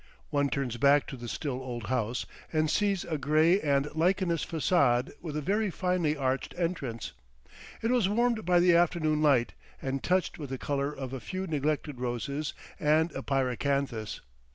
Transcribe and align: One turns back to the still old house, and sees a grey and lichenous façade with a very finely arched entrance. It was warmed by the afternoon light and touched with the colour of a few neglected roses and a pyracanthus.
One 0.31 0.49
turns 0.49 0.77
back 0.77 1.05
to 1.09 1.15
the 1.15 1.27
still 1.27 1.61
old 1.61 1.83
house, 1.83 2.25
and 2.51 2.71
sees 2.71 3.05
a 3.05 3.19
grey 3.19 3.61
and 3.61 3.85
lichenous 3.93 4.43
façade 4.43 5.11
with 5.21 5.37
a 5.37 5.43
very 5.43 5.69
finely 5.69 6.17
arched 6.17 6.55
entrance. 6.57 7.11
It 7.83 7.91
was 7.91 8.09
warmed 8.09 8.43
by 8.43 8.61
the 8.61 8.73
afternoon 8.75 9.21
light 9.21 9.53
and 9.79 10.01
touched 10.01 10.39
with 10.39 10.49
the 10.49 10.57
colour 10.57 10.91
of 10.91 11.13
a 11.13 11.19
few 11.19 11.45
neglected 11.45 11.99
roses 12.01 12.55
and 12.79 13.11
a 13.11 13.21
pyracanthus. 13.21 14.21